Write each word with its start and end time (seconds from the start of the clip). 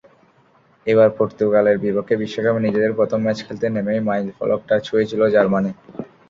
এবার 0.87 1.09
পর্তুগালের 1.17 1.77
বিপক্ষে 1.83 2.15
বিশ্বকাপে 2.21 2.59
নিজেদের 2.61 2.91
প্রথম 2.99 3.19
ম্যাচ 3.23 3.39
খেলতে 3.45 3.67
নেমেই 3.69 3.99
মাইলফলকটা 4.07 4.75
ছুঁয়েছিল 4.87 5.21
জার্মানি। 5.33 5.71